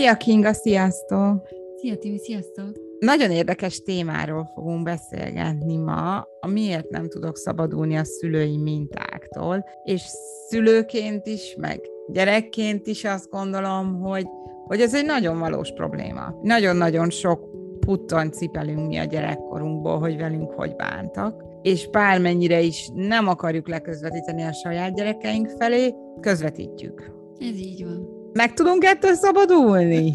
Szia 0.00 0.16
Kinga, 0.16 0.52
sziasztok! 0.52 1.48
Szia 1.76 1.96
Timi, 1.96 2.18
sziasztok! 2.18 2.70
Nagyon 2.98 3.30
érdekes 3.30 3.82
témáról 3.82 4.50
fogunk 4.54 4.82
beszélgetni 4.82 5.76
ma, 5.76 6.16
a 6.40 6.46
miért 6.46 6.88
nem 6.88 7.08
tudok 7.08 7.36
szabadulni 7.36 7.96
a 7.96 8.04
szülői 8.04 8.56
mintáktól, 8.56 9.64
és 9.84 10.02
szülőként 10.48 11.26
is, 11.26 11.56
meg 11.58 11.80
gyerekként 12.12 12.86
is 12.86 13.04
azt 13.04 13.30
gondolom, 13.30 14.00
hogy, 14.00 14.26
hogy 14.66 14.80
ez 14.80 14.94
egy 14.94 15.04
nagyon 15.04 15.38
valós 15.38 15.72
probléma. 15.72 16.38
Nagyon-nagyon 16.42 17.10
sok 17.10 17.48
putton 17.80 18.30
cipelünk 18.30 18.86
mi 18.86 18.96
a 18.96 19.04
gyerekkorunkból, 19.04 19.98
hogy 19.98 20.16
velünk 20.16 20.50
hogy 20.52 20.76
bántak, 20.76 21.44
és 21.62 21.88
bármennyire 21.88 22.60
is 22.60 22.88
nem 22.94 23.28
akarjuk 23.28 23.68
leközvetíteni 23.68 24.42
a 24.42 24.52
saját 24.52 24.94
gyerekeink 24.94 25.48
felé, 25.58 25.94
közvetítjük. 26.20 27.12
Ez 27.38 27.56
így 27.56 27.84
van. 27.84 28.19
Meg 28.32 28.54
tudunk 28.54 28.84
ettől 28.84 29.14
szabadulni? 29.14 30.10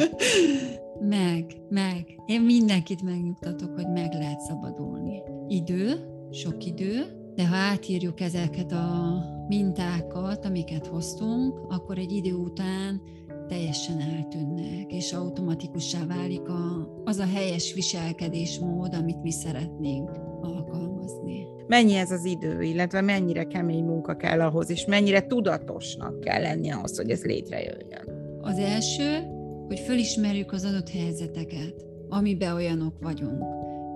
meg, 1.15 1.45
meg. 1.69 2.19
Én 2.25 2.41
mindenkit 2.41 3.03
megnyugtatok, 3.03 3.75
hogy 3.75 3.87
meg 3.87 4.13
lehet 4.13 4.39
szabadulni. 4.39 5.21
Idő, 5.47 5.99
sok 6.31 6.65
idő, 6.65 7.05
de 7.35 7.47
ha 7.47 7.55
átírjuk 7.55 8.19
ezeket 8.19 8.71
a 8.71 9.17
mintákat, 9.47 10.45
amiket 10.45 10.87
hoztunk, 10.87 11.59
akkor 11.69 11.97
egy 11.97 12.11
idő 12.11 12.33
után 12.33 13.01
teljesen 13.47 13.99
eltűnnek, 13.99 14.91
és 14.91 15.13
automatikussá 15.13 16.05
válik 16.05 16.49
a, 16.49 16.89
az 17.03 17.17
a 17.17 17.25
helyes 17.33 17.73
viselkedésmód, 17.73 18.93
amit 18.93 19.21
mi 19.21 19.31
szeretnénk 19.31 20.09
alkalmazni. 20.41 21.54
Mennyi 21.67 21.95
ez 21.95 22.11
az 22.11 22.25
idő, 22.25 22.61
illetve 22.61 23.01
mennyire 23.01 23.43
kemény 23.43 23.83
munka 23.83 24.15
kell 24.15 24.41
ahhoz, 24.41 24.69
és 24.69 24.85
mennyire 24.85 25.27
tudatosnak 25.27 26.19
kell 26.19 26.41
lenni 26.41 26.71
ahhoz, 26.71 26.97
hogy 26.97 27.09
ez 27.09 27.23
létrejöjjön? 27.23 28.37
Az 28.41 28.57
első, 28.57 29.27
hogy 29.67 29.79
fölismerjük 29.79 30.51
az 30.51 30.65
adott 30.65 30.89
helyzeteket, 30.89 31.85
amiben 32.09 32.53
olyanok 32.53 32.93
vagyunk. 33.01 33.43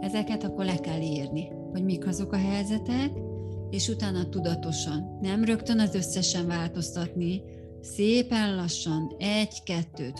Ezeket 0.01 0.43
akkor 0.43 0.65
le 0.65 0.75
kell 0.75 1.01
írni, 1.01 1.51
hogy 1.71 1.83
mik 1.83 2.07
azok 2.07 2.33
a 2.33 2.37
helyzetek, 2.37 3.11
és 3.69 3.87
utána 3.87 4.29
tudatosan, 4.29 5.17
nem 5.21 5.43
rögtön 5.43 5.79
az 5.79 5.95
összesen 5.95 6.47
változtatni, 6.47 7.41
szépen 7.81 8.55
lassan 8.55 9.15
egy-kettőt 9.17 10.19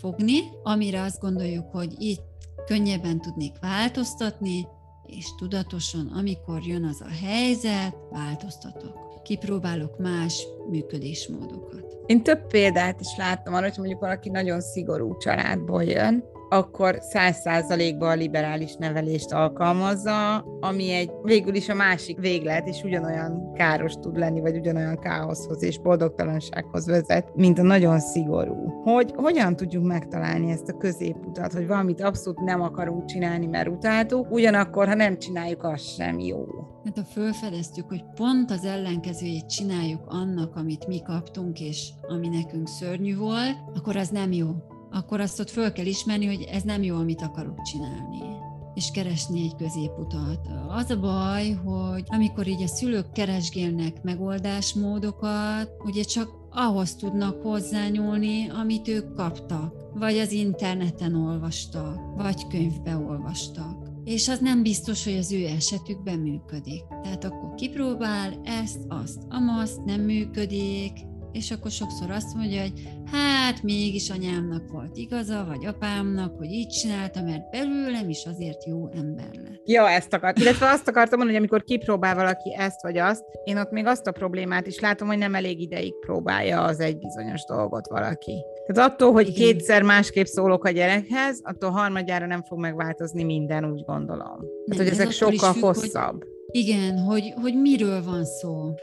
fogni, 0.00 0.38
amire 0.62 1.02
azt 1.02 1.20
gondoljuk, 1.20 1.70
hogy 1.70 1.94
itt 1.98 2.22
könnyebben 2.66 3.20
tudnék 3.20 3.52
változtatni, 3.60 4.66
és 5.06 5.34
tudatosan, 5.38 6.06
amikor 6.06 6.62
jön 6.62 6.84
az 6.84 7.00
a 7.00 7.26
helyzet, 7.26 7.96
változtatok. 8.10 9.22
Kipróbálok 9.22 9.98
más 9.98 10.46
működésmódokat. 10.70 11.96
Én 12.06 12.22
több 12.22 12.46
példát 12.46 13.00
is 13.00 13.16
láttam 13.16 13.54
arra, 13.54 13.68
hogy 13.68 13.78
mondjuk 13.78 14.00
valaki 14.00 14.30
nagyon 14.30 14.60
szigorú 14.60 15.16
családból 15.16 15.82
jön, 15.82 16.24
akkor 16.54 16.98
száz 17.00 17.36
százalékban 17.36 18.10
a 18.10 18.14
liberális 18.14 18.74
nevelést 18.74 19.32
alkalmazza, 19.32 20.38
ami 20.60 20.90
egy 20.90 21.10
végül 21.22 21.54
is 21.54 21.68
a 21.68 21.74
másik 21.74 22.18
véglet, 22.18 22.68
és 22.68 22.82
ugyanolyan 22.82 23.52
káros 23.52 23.92
tud 23.92 24.16
lenni, 24.16 24.40
vagy 24.40 24.56
ugyanolyan 24.56 24.98
káoszhoz 24.98 25.62
és 25.62 25.78
boldogtalansághoz 25.78 26.86
vezet, 26.86 27.34
mint 27.34 27.58
a 27.58 27.62
nagyon 27.62 28.00
szigorú. 28.00 28.82
Hogy 28.82 29.12
hogyan 29.16 29.56
tudjuk 29.56 29.84
megtalálni 29.84 30.50
ezt 30.50 30.68
a 30.68 30.76
középutat, 30.76 31.52
hogy 31.52 31.66
valamit 31.66 32.00
abszolút 32.00 32.40
nem 32.40 32.60
akarunk 32.60 33.04
csinálni, 33.04 33.46
mert 33.46 33.68
utáltuk, 33.68 34.30
ugyanakkor, 34.30 34.86
ha 34.86 34.94
nem 34.94 35.18
csináljuk, 35.18 35.62
az 35.64 35.82
sem 35.82 36.18
jó. 36.18 36.44
Hát 36.84 36.98
ha 36.98 37.04
felfedeztük, 37.04 37.88
hogy 37.88 38.04
pont 38.14 38.50
az 38.50 38.64
ellenkezőjét 38.64 39.46
csináljuk 39.46 40.02
annak, 40.06 40.56
amit 40.56 40.86
mi 40.86 41.02
kaptunk, 41.02 41.60
és 41.60 41.88
ami 42.08 42.28
nekünk 42.28 42.68
szörnyű 42.68 43.16
volt, 43.16 43.56
akkor 43.74 43.96
az 43.96 44.08
nem 44.08 44.32
jó 44.32 44.46
akkor 44.94 45.20
azt 45.20 45.40
ott 45.40 45.50
föl 45.50 45.72
kell 45.72 45.86
ismerni, 45.86 46.26
hogy 46.26 46.42
ez 46.42 46.62
nem 46.62 46.82
jó, 46.82 46.96
amit 46.96 47.22
akarok 47.22 47.62
csinálni 47.62 48.34
és 48.74 48.90
keresni 48.90 49.40
egy 49.40 49.56
középutat. 49.56 50.48
Az 50.68 50.90
a 50.90 51.00
baj, 51.00 51.50
hogy 51.50 52.04
amikor 52.06 52.46
így 52.46 52.62
a 52.62 52.66
szülők 52.66 53.12
keresgélnek 53.12 54.02
megoldásmódokat, 54.02 55.70
ugye 55.84 56.02
csak 56.02 56.28
ahhoz 56.50 56.94
tudnak 56.94 57.42
hozzányúlni, 57.42 58.48
amit 58.48 58.88
ők 58.88 59.14
kaptak, 59.14 59.74
vagy 59.94 60.18
az 60.18 60.32
interneten 60.32 61.14
olvastak, 61.14 61.98
vagy 62.16 62.46
könyvbe 62.46 62.96
olvastak. 62.96 63.92
És 64.04 64.28
az 64.28 64.38
nem 64.38 64.62
biztos, 64.62 65.04
hogy 65.04 65.16
az 65.16 65.32
ő 65.32 65.44
esetükben 65.44 66.18
működik. 66.18 66.82
Tehát 67.02 67.24
akkor 67.24 67.54
kipróbál 67.54 68.40
ezt, 68.44 68.80
azt, 68.88 69.22
amazt, 69.28 69.84
nem 69.84 70.00
működik, 70.00 70.92
és 71.34 71.50
akkor 71.50 71.70
sokszor 71.70 72.10
azt 72.10 72.34
mondja, 72.34 72.60
hogy 72.60 72.72
hát 73.12 73.62
mégis 73.62 74.10
anyámnak 74.10 74.70
volt 74.70 74.96
igaza, 74.96 75.44
vagy 75.48 75.66
apámnak, 75.66 76.36
hogy 76.36 76.50
így 76.50 76.68
csinálta, 76.68 77.22
mert 77.22 77.50
belőlem 77.50 78.08
is 78.08 78.24
azért 78.26 78.66
jó 78.66 78.88
ember 78.88 79.30
lett. 79.32 79.62
Ja, 79.64 79.88
ezt 79.88 80.12
akart. 80.12 80.38
Illetve 80.38 80.68
azt 80.68 80.88
akartam 80.88 81.18
mondani, 81.18 81.38
hogy 81.38 81.38
amikor 81.38 81.64
kipróbál 81.64 82.14
valaki 82.14 82.54
ezt 82.58 82.82
vagy 82.82 82.98
azt, 82.98 83.24
én 83.44 83.56
ott 83.56 83.70
még 83.70 83.86
azt 83.86 84.06
a 84.06 84.12
problémát 84.12 84.66
is 84.66 84.80
látom, 84.80 85.08
hogy 85.08 85.18
nem 85.18 85.34
elég 85.34 85.60
ideig 85.60 85.94
próbálja 86.00 86.62
az 86.62 86.80
egy 86.80 86.98
bizonyos 86.98 87.44
dolgot 87.44 87.88
valaki. 87.88 88.42
Tehát 88.66 88.90
attól, 88.90 89.12
hogy 89.12 89.28
Igen. 89.28 89.40
kétszer 89.40 89.82
másképp 89.82 90.24
szólok 90.24 90.64
a 90.64 90.70
gyerekhez, 90.70 91.40
attól 91.42 91.70
harmadjára 91.70 92.26
nem 92.26 92.42
fog 92.42 92.58
megváltozni 92.58 93.24
minden, 93.24 93.64
úgy 93.72 93.84
gondolom. 93.84 94.38
Nem, 94.38 94.76
Tehát, 94.76 94.82
hogy 94.82 94.92
ez 94.92 94.98
ezek 94.98 95.10
sokkal 95.10 95.52
függ, 95.52 95.62
hosszabb. 95.62 96.22
Hogy, 96.22 96.56
igen, 96.56 96.98
hogy, 96.98 97.34
hogy 97.42 97.60
miről 97.60 98.02
van 98.02 98.24
szó. 98.24 98.74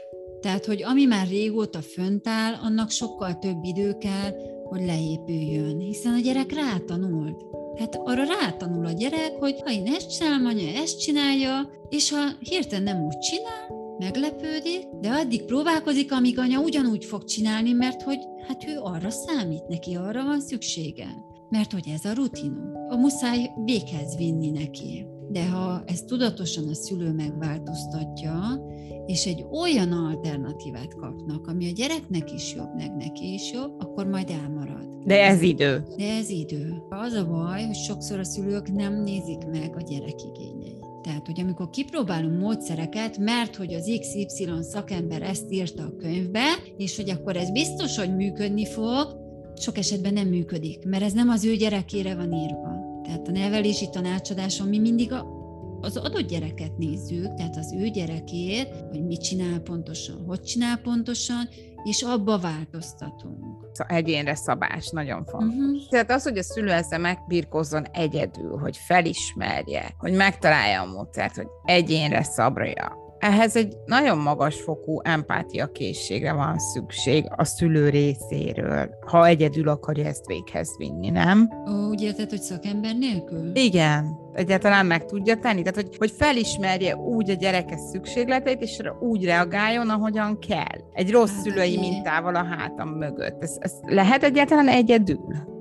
Tehát, 0.42 0.64
hogy 0.66 0.82
ami 0.82 1.04
már 1.04 1.28
régóta 1.28 1.80
fönt 1.80 2.28
áll, 2.28 2.54
annak 2.62 2.90
sokkal 2.90 3.38
több 3.38 3.64
idő 3.64 3.96
kell, 3.98 4.30
hogy 4.64 4.84
leépüljön, 4.84 5.78
hiszen 5.78 6.12
a 6.12 6.20
gyerek 6.20 6.52
rátanult. 6.52 7.44
Hát 7.78 7.96
arra 8.04 8.24
rátanul 8.24 8.86
a 8.86 8.92
gyerek, 8.92 9.32
hogy 9.38 9.60
ha 9.64 9.72
én 9.72 9.86
ezt 9.86 10.18
csinálom, 10.18 10.46
anya 10.46 10.68
ezt 10.68 11.00
csinálja, 11.00 11.70
és 11.88 12.10
ha 12.10 12.18
hirtelen 12.40 12.82
nem 12.82 13.04
úgy 13.04 13.18
csinál, 13.18 13.80
meglepődik, 13.98 14.86
de 15.00 15.10
addig 15.10 15.44
próbálkozik, 15.44 16.12
amíg 16.12 16.38
anya 16.38 16.60
ugyanúgy 16.60 17.04
fog 17.04 17.24
csinálni, 17.24 17.72
mert 17.72 18.02
hogy 18.02 18.18
hát 18.48 18.64
ő 18.68 18.78
arra 18.82 19.10
számít, 19.10 19.68
neki 19.68 19.94
arra 19.94 20.24
van 20.24 20.40
szüksége. 20.40 21.06
Mert 21.48 21.72
hogy 21.72 21.88
ez 21.94 22.04
a 22.04 22.14
rutinum. 22.14 22.72
A 22.88 22.96
muszáj 22.96 23.50
véghez 23.64 24.16
vinni 24.16 24.50
neki. 24.50 25.06
De 25.32 25.48
ha 25.48 25.82
ezt 25.86 26.06
tudatosan 26.06 26.68
a 26.68 26.74
szülő 26.74 27.12
megváltoztatja, 27.12 28.60
és 29.06 29.26
egy 29.26 29.44
olyan 29.50 29.92
alternatívát 29.92 30.94
kapnak, 30.94 31.46
ami 31.46 31.68
a 31.68 31.72
gyereknek 31.72 32.32
is 32.32 32.54
jobb, 32.54 32.74
meg 32.76 32.96
neki 32.96 33.32
is 33.32 33.52
jobb, 33.52 33.80
akkor 33.80 34.06
majd 34.06 34.30
elmarad. 34.30 34.88
De 35.04 35.24
ez 35.24 35.42
idő. 35.42 35.84
De 35.96 36.16
ez 36.16 36.28
idő. 36.28 36.82
Az 36.88 37.12
a 37.12 37.26
baj, 37.26 37.64
hogy 37.64 37.74
sokszor 37.74 38.18
a 38.18 38.24
szülők 38.24 38.72
nem 38.72 39.02
nézik 39.02 39.46
meg 39.52 39.76
a 39.76 39.82
gyerek 39.82 40.22
igényeit. 40.22 40.86
Tehát, 41.02 41.26
hogy 41.26 41.40
amikor 41.40 41.70
kipróbálunk 41.70 42.40
módszereket, 42.40 43.18
mert 43.18 43.56
hogy 43.56 43.74
az 43.74 43.98
XY 44.00 44.48
szakember 44.60 45.22
ezt 45.22 45.52
írta 45.52 45.82
a 45.82 45.96
könyvbe, 45.96 46.44
és 46.76 46.96
hogy 46.96 47.10
akkor 47.10 47.36
ez 47.36 47.50
biztos, 47.50 47.98
hogy 47.98 48.16
működni 48.16 48.66
fog, 48.66 49.20
sok 49.56 49.78
esetben 49.78 50.12
nem 50.12 50.28
működik, 50.28 50.84
mert 50.84 51.02
ez 51.02 51.12
nem 51.12 51.28
az 51.28 51.44
ő 51.44 51.54
gyerekére 51.54 52.14
van 52.14 52.32
írva. 52.32 52.81
Tehát 53.04 53.28
a 53.28 53.30
nevelési 53.30 53.88
tanácsadáson 53.90 54.68
mi 54.68 54.78
mindig 54.78 55.12
a 55.12 55.40
az 55.84 55.96
adott 55.96 56.28
gyereket 56.28 56.78
nézzük, 56.78 57.34
tehát 57.34 57.56
az 57.56 57.72
ő 57.72 57.88
gyerekét, 57.88 58.68
hogy 58.90 59.04
mit 59.04 59.22
csinál 59.22 59.60
pontosan, 59.60 60.24
hogy 60.26 60.40
csinál 60.40 60.76
pontosan, 60.76 61.48
és 61.84 62.02
abba 62.02 62.38
változtatunk. 62.38 63.66
Szóval 63.72 63.96
egyénre 63.96 64.34
szabás, 64.34 64.90
nagyon 64.90 65.24
fontos. 65.24 65.54
Uh-huh. 65.54 65.88
Tehát 65.90 66.10
az, 66.10 66.22
hogy 66.22 66.38
a 66.38 66.42
szülő 66.42 66.70
ezzel 66.70 66.98
megbirkózzon 66.98 67.84
egyedül, 67.92 68.58
hogy 68.58 68.76
felismerje, 68.76 69.94
hogy 69.98 70.12
megtalálja 70.12 70.80
a 70.80 70.86
módszert, 70.86 71.36
hogy 71.36 71.46
egyénre 71.64 72.22
szabrja, 72.22 73.01
ehhez 73.22 73.56
egy 73.56 73.76
nagyon 73.86 74.18
magas 74.18 74.60
fokú 74.60 75.00
empátia 75.02 75.66
készségre 75.66 76.32
van 76.32 76.58
szükség 76.58 77.24
a 77.36 77.44
szülő 77.44 77.88
részéről, 77.88 78.90
ha 79.06 79.26
egyedül 79.26 79.68
akarja 79.68 80.06
ezt 80.06 80.26
véghez 80.26 80.76
vinni, 80.78 81.10
nem? 81.10 81.48
Ó, 81.68 81.88
úgy 81.88 82.02
érted, 82.02 82.30
hogy 82.30 82.40
szakember 82.40 82.96
nélkül? 82.98 83.50
Igen, 83.54 84.18
egyáltalán 84.34 84.86
meg 84.86 85.04
tudja 85.04 85.36
tenni. 85.36 85.62
Tehát, 85.62 85.74
hogy, 85.74 85.96
hogy 85.96 86.10
felismerje 86.10 86.96
úgy 86.96 87.30
a 87.30 87.34
gyereke 87.34 87.76
szükségleteit, 87.76 88.62
és 88.62 88.78
úgy 89.00 89.24
reagáljon, 89.24 89.88
ahogyan 89.88 90.38
kell. 90.38 90.80
Egy 90.92 91.10
rossz 91.10 91.32
hát, 91.34 91.42
szülői 91.42 91.78
mintával 91.78 92.34
a 92.34 92.44
hátam 92.44 92.88
mögött. 92.88 93.42
Ez, 93.42 93.56
ez 93.58 93.72
lehet 93.82 94.22
egyáltalán 94.22 94.68
egyedül? 94.68 95.51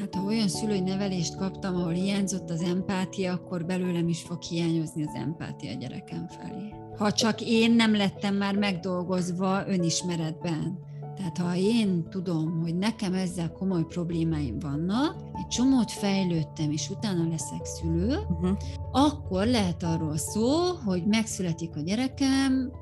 Hát 0.00 0.14
ha 0.14 0.24
olyan 0.24 0.48
szülői 0.48 0.80
nevelést 0.80 1.36
kaptam, 1.36 1.76
ahol 1.76 1.92
hiányzott 1.92 2.50
az 2.50 2.62
empátia, 2.62 3.32
akkor 3.32 3.64
belőlem 3.64 4.08
is 4.08 4.20
fog 4.20 4.42
hiányozni 4.42 5.02
az 5.02 5.14
empátia 5.14 5.74
gyerekem 5.74 6.26
felé 6.28 6.84
ha 6.96 7.12
csak 7.12 7.40
én 7.40 7.72
nem 7.72 7.96
lettem 7.96 8.34
már 8.34 8.56
megdolgozva 8.56 9.68
önismeretben. 9.68 10.84
Tehát 11.16 11.38
ha 11.38 11.56
én 11.56 12.08
tudom, 12.10 12.60
hogy 12.60 12.76
nekem 12.76 13.14
ezzel 13.14 13.52
komoly 13.52 13.84
problémáim 13.84 14.58
vannak, 14.58 15.14
egy 15.32 15.46
csomót 15.46 15.90
fejlődtem, 15.90 16.70
és 16.70 16.90
utána 16.90 17.28
leszek 17.28 17.64
szülő, 17.64 18.18
uh-huh. 18.28 18.56
akkor 18.92 19.46
lehet 19.46 19.82
arról 19.82 20.16
szó, 20.16 20.48
hogy 20.84 21.06
megszületik 21.06 21.76
a 21.76 21.80
gyerekem, 21.80 22.72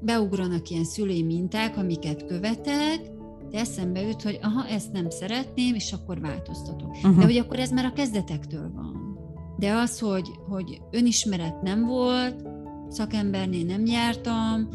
beugranak 0.00 0.68
ilyen 0.68 0.84
szülői 0.84 1.22
minták, 1.22 1.76
amiket 1.76 2.26
követek, 2.26 3.10
de 3.52 3.58
eszembe 3.58 4.00
jut, 4.00 4.22
hogy 4.22 4.38
aha, 4.42 4.66
ezt 4.66 4.92
nem 4.92 5.10
szeretném, 5.10 5.74
és 5.74 5.92
akkor 5.92 6.20
változtatok. 6.20 6.90
Uh-huh. 6.90 7.18
De 7.18 7.24
hogy 7.24 7.36
akkor 7.36 7.58
ez 7.58 7.70
már 7.70 7.84
a 7.84 7.92
kezdetektől 7.92 8.70
van. 8.74 9.18
De 9.58 9.72
az, 9.72 9.98
hogy, 9.98 10.30
hogy 10.48 10.80
önismeret 10.90 11.62
nem 11.62 11.86
volt, 11.86 12.46
szakembernél 12.88 13.64
nem 13.64 13.86
jártam, 13.86 14.68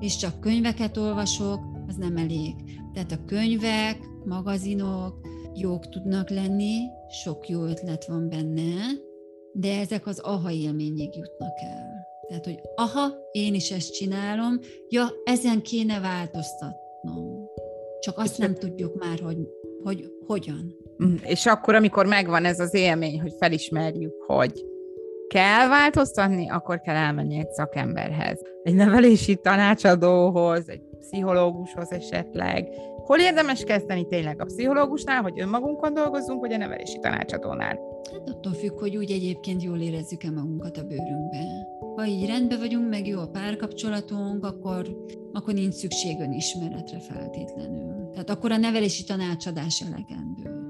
és 0.00 0.16
csak 0.16 0.40
könyveket 0.40 0.96
olvasok, 0.96 1.60
az 1.88 1.96
nem 1.96 2.16
elég. 2.16 2.54
Tehát 2.92 3.12
a 3.12 3.24
könyvek, 3.26 3.98
magazinok 4.24 5.28
jók 5.54 5.88
tudnak 5.88 6.30
lenni, 6.30 6.76
sok 7.22 7.48
jó 7.48 7.64
ötlet 7.64 8.06
van 8.06 8.28
benne, 8.28 8.74
de 9.52 9.78
ezek 9.78 10.06
az 10.06 10.18
aha 10.18 10.50
élményig 10.50 11.16
jutnak 11.16 11.58
el. 11.60 12.08
Tehát, 12.28 12.44
hogy 12.44 12.60
aha, 12.74 13.08
én 13.32 13.54
is 13.54 13.70
ezt 13.70 13.94
csinálom, 13.94 14.58
ja, 14.88 15.08
ezen 15.24 15.62
kéne 15.62 16.00
változtatnom. 16.00 17.29
Csak 18.00 18.18
azt 18.18 18.38
nem 18.38 18.54
tudjuk 18.54 18.98
már, 18.98 19.18
hogy, 19.20 19.38
hogy 19.82 20.12
hogyan. 20.26 20.76
Mm, 21.04 21.14
és 21.24 21.46
akkor, 21.46 21.74
amikor 21.74 22.06
megvan 22.06 22.44
ez 22.44 22.60
az 22.60 22.74
élmény, 22.74 23.20
hogy 23.20 23.32
felismerjük, 23.38 24.14
hogy 24.26 24.64
kell 25.28 25.68
változtatni, 25.68 26.48
akkor 26.48 26.80
kell 26.80 26.94
elmenni 26.94 27.38
egy 27.38 27.50
szakemberhez. 27.50 28.40
Egy 28.62 28.74
nevelési 28.74 29.36
tanácsadóhoz, 29.36 30.68
egy 30.68 30.82
pszichológushoz 31.00 31.92
esetleg. 31.92 32.68
Hol 32.96 33.18
érdemes 33.18 33.64
kezdeni 33.64 34.06
tényleg 34.06 34.40
a 34.40 34.44
pszichológusnál, 34.44 35.22
hogy 35.22 35.40
önmagunkon 35.40 35.94
dolgozzunk, 35.94 36.40
vagy 36.40 36.52
a 36.52 36.56
nevelési 36.56 36.98
tanácsadónál? 36.98 37.78
Hát 38.12 38.28
attól 38.28 38.52
függ, 38.52 38.78
hogy 38.78 38.96
úgy 38.96 39.10
egyébként 39.10 39.62
jól 39.62 39.80
érezzük-e 39.80 40.30
magunkat 40.30 40.76
a 40.76 40.82
bőrünkbe. 40.82 41.68
Ha 41.96 42.06
így 42.06 42.26
rendben 42.26 42.58
vagyunk, 42.58 42.88
meg 42.88 43.06
jó 43.06 43.20
a 43.20 43.28
párkapcsolatunk, 43.32 44.44
akkor, 44.44 44.86
akkor 45.32 45.54
nincs 45.54 45.74
szükség 45.74 46.20
önismeretre 46.20 46.98
feltétlenül. 46.98 48.10
Tehát 48.10 48.30
akkor 48.30 48.52
a 48.52 48.56
nevelési 48.56 49.04
tanácsadás 49.04 49.80
elegendő. 49.80 50.60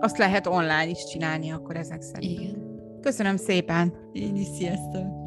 Azt 0.00 0.18
lehet 0.18 0.46
online 0.46 0.88
is 0.88 1.04
csinálni 1.04 1.50
akkor 1.50 1.76
ezek 1.76 2.02
szerint. 2.02 2.40
Igen. 2.40 2.72
Köszönöm 3.00 3.36
szépen! 3.36 3.92
Én 4.12 4.36
is, 4.36 4.46
sziasztok! 4.46 5.22